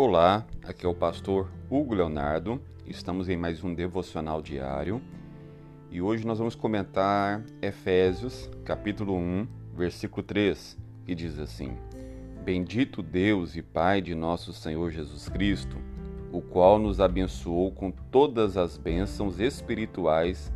[0.00, 2.62] Olá, aqui é o pastor Hugo Leonardo.
[2.86, 5.02] Estamos em mais um devocional diário
[5.90, 11.76] e hoje nós vamos comentar Efésios, capítulo 1, versículo 3, que diz assim:
[12.44, 15.76] Bendito Deus e Pai de nosso Senhor Jesus Cristo,
[16.30, 20.52] o qual nos abençoou com todas as bênçãos espirituais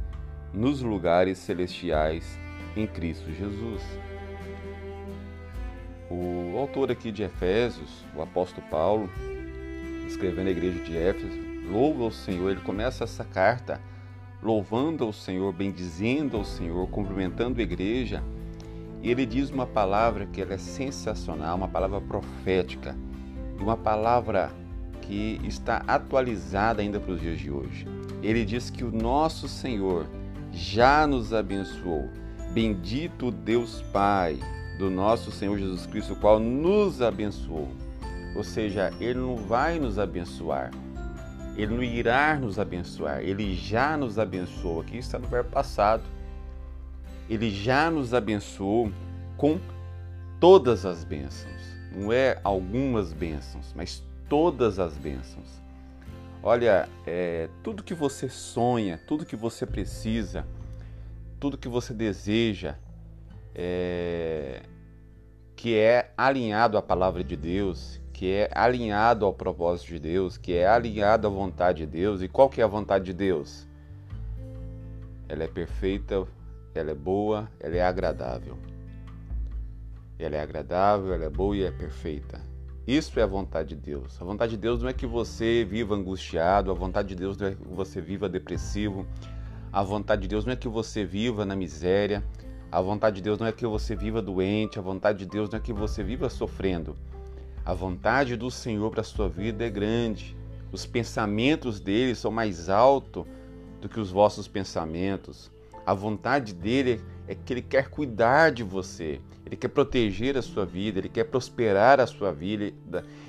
[0.55, 2.39] nos lugares celestiais
[2.77, 3.83] em Cristo Jesus.
[6.09, 9.09] O autor aqui de Efésios, o apóstolo Paulo,
[10.07, 11.39] escrevendo a igreja de Éfeso,
[11.71, 13.81] louva o Senhor, ele começa essa carta
[14.43, 18.23] louvando ao Senhor, bendizendo ao Senhor, cumprimentando a igreja,
[19.03, 22.97] e ele diz uma palavra que é sensacional, uma palavra profética,
[23.59, 24.51] uma palavra
[25.01, 27.87] que está atualizada ainda para os dias de hoje.
[28.23, 30.07] Ele diz que o nosso Senhor
[30.53, 32.09] já nos abençoou.
[32.53, 34.39] Bendito Deus Pai,
[34.79, 37.69] do nosso Senhor Jesus Cristo, o qual nos abençoou.
[38.35, 40.71] Ou seja, Ele não vai nos abençoar,
[41.57, 44.81] Ele não irá nos abençoar, Ele já nos abençoou.
[44.81, 46.03] Aqui está no verbo passado.
[47.29, 48.91] Ele já nos abençoou
[49.37, 49.59] com
[50.41, 51.63] todas as bênçãos.
[51.95, 55.63] Não é algumas bênçãos, mas todas as bênçãos.
[56.43, 60.45] Olha, é, tudo que você sonha, tudo que você precisa,
[61.39, 62.75] tudo que você deseja,
[63.55, 64.63] é,
[65.57, 70.55] que é alinhado à palavra de Deus, que é alinhado ao propósito de Deus, que
[70.55, 72.23] é alinhado à vontade de Deus.
[72.23, 73.67] E qual que é a vontade de Deus?
[75.29, 76.27] Ela é perfeita,
[76.75, 78.59] ela é boa, ela é agradável.
[80.19, 82.41] Ela é agradável, ela é boa e é perfeita.
[82.87, 84.21] Isso é a vontade de Deus.
[84.21, 87.47] A vontade de Deus não é que você viva angustiado, a vontade de Deus não
[87.49, 89.07] é que você viva depressivo,
[89.73, 92.23] a vontade de Deus não é que você viva na miséria,
[92.73, 95.59] a vontade de Deus não é que você viva doente, a vontade de Deus não
[95.59, 96.97] é que você viva sofrendo.
[97.67, 100.35] A vontade do Senhor para a sua vida é grande.
[100.73, 103.27] Os pensamentos dele são mais altos
[103.79, 105.53] do que os vossos pensamentos.
[105.85, 106.99] A vontade dele
[107.29, 111.25] é que ele quer cuidar de você, ele quer proteger a sua vida, ele quer
[111.25, 112.73] prosperar a sua vida,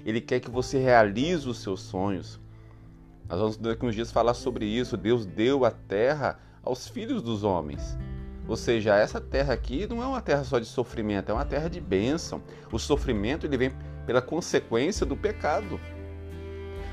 [0.05, 2.39] ele quer que você realize os seus sonhos.
[3.27, 4.95] Nós vamos daqui uns dias falar sobre isso.
[4.95, 7.97] Deus deu a terra aos filhos dos homens.
[8.47, 11.69] Ou seja, essa terra aqui não é uma terra só de sofrimento, é uma terra
[11.69, 12.41] de bênção.
[12.71, 13.71] O sofrimento ele vem
[14.05, 15.79] pela consequência do pecado.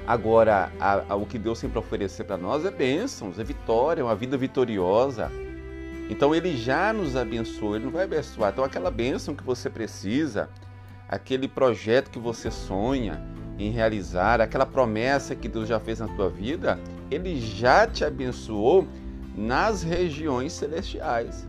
[0.07, 4.05] Agora, a, a, o que Deus tem para oferecer para nós é bênçãos, é vitória,
[4.05, 5.31] uma vida vitoriosa.
[6.09, 8.53] Então ele já nos abençoou, ele não vai abençoar.
[8.53, 10.49] Então aquela bênção que você precisa,
[11.09, 13.23] aquele projeto que você sonha
[13.59, 16.79] em realizar, aquela promessa que Deus já fez na tua vida,
[17.11, 18.89] ele já te abençoou
[19.37, 21.47] nas regiões celestiais.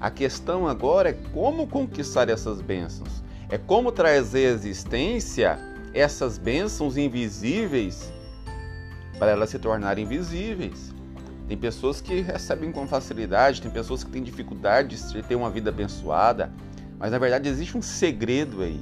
[0.00, 3.22] A questão agora é como conquistar essas bênçãos.
[3.48, 5.58] É como trazer à existência
[5.94, 8.12] essas bênçãos invisíveis
[9.18, 10.92] para elas se tornarem visíveis.
[11.48, 15.70] Tem pessoas que recebem com facilidade, tem pessoas que têm dificuldade de ter uma vida
[15.70, 16.52] abençoada,
[16.98, 18.80] mas na verdade existe um segredo aí.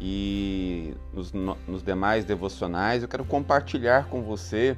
[0.00, 4.76] E nos, nos demais devocionais eu quero compartilhar com você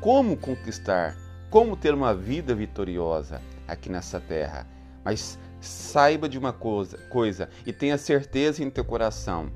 [0.00, 1.16] como conquistar
[1.50, 4.66] como ter uma vida vitoriosa aqui nessa terra.
[5.04, 9.50] Mas saiba de uma coisa, coisa e tenha certeza em teu coração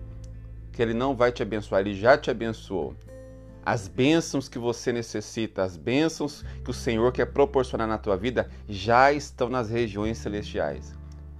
[0.72, 2.96] que Ele não vai te abençoar, Ele já te abençoou.
[3.64, 8.50] As bênçãos que você necessita, as bênçãos que o Senhor quer proporcionar na tua vida
[8.68, 10.94] já estão nas regiões celestiais.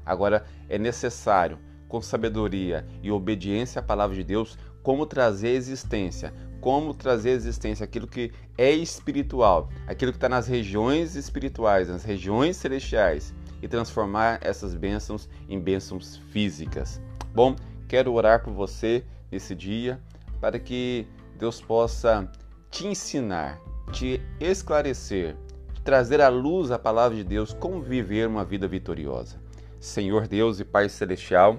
[0.05, 1.59] Agora é necessário,
[1.93, 8.07] com sabedoria e obediência à palavra de Deus, como trazer existência, como trazer existência aquilo
[8.07, 14.75] que é espiritual, aquilo que está nas regiões espirituais, nas regiões celestiais, e transformar essas
[14.75, 16.99] bênçãos em bênçãos físicas.
[17.35, 17.55] Bom,
[17.87, 20.01] quero orar por você nesse dia
[20.41, 21.07] para que
[21.39, 22.27] Deus possa
[22.71, 23.61] te ensinar,
[23.93, 25.37] te esclarecer,
[25.85, 29.37] trazer à luz a palavra de Deus como viver uma vida vitoriosa.
[29.79, 31.59] Senhor Deus e Pai Celestial,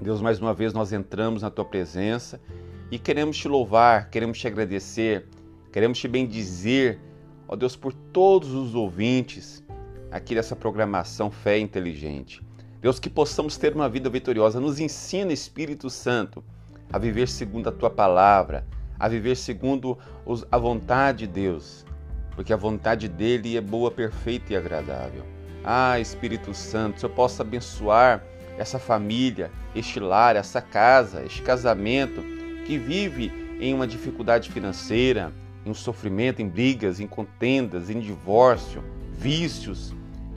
[0.00, 2.40] Deus, mais uma vez nós entramos na tua presença
[2.90, 5.26] e queremos te louvar, queremos te agradecer,
[5.72, 7.00] queremos te bendizer,
[7.48, 9.64] ó Deus, por todos os ouvintes
[10.10, 12.40] aqui dessa programação Fé Inteligente.
[12.80, 14.60] Deus, que possamos ter uma vida vitoriosa.
[14.60, 16.44] Nos ensina, Espírito Santo,
[16.92, 18.64] a viver segundo a tua palavra,
[19.00, 19.98] a viver segundo
[20.50, 21.84] a vontade de Deus,
[22.36, 25.24] porque a vontade dele é boa, perfeita e agradável.
[25.64, 28.24] Ah, Espírito Santo, se eu possa abençoar
[28.58, 32.22] essa família, este lar, essa casa, este casamento
[32.66, 35.32] que vive em uma dificuldade financeira,
[35.64, 38.82] em um sofrimento, em brigas, em contendas, em divórcio,
[39.16, 39.94] vícios,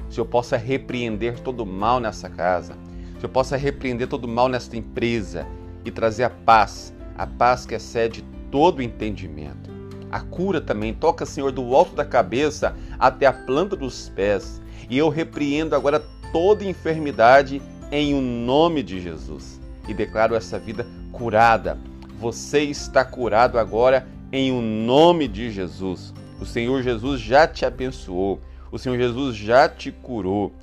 [0.10, 2.74] se eu possa repreender todo mal nessa casa,
[3.20, 5.48] se eu possa repreender todo mal nesta empresa
[5.84, 9.72] e trazer a paz, a paz que excede todo entendimento.
[10.12, 14.62] A cura também toca, Senhor, do alto da cabeça até a planta dos pés.
[14.90, 16.04] E eu repreendo agora
[16.34, 19.60] toda enfermidade em o um nome de Jesus.
[19.88, 21.78] E declaro essa vida curada.
[22.20, 26.14] Você está curado agora em o um nome de Jesus.
[26.40, 28.40] O Senhor Jesus já te abençoou.
[28.72, 30.54] O Senhor Jesus já te curou.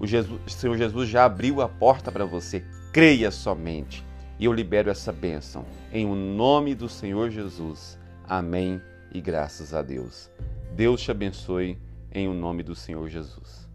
[0.00, 2.64] O, Jesus, o Senhor Jesus já abriu a porta para você.
[2.92, 4.04] Creia somente.
[4.38, 7.98] E eu libero essa bênção em o nome do Senhor Jesus.
[8.26, 8.80] Amém
[9.12, 10.30] e graças a Deus.
[10.74, 11.76] Deus te abençoe
[12.12, 13.69] em o nome do Senhor Jesus.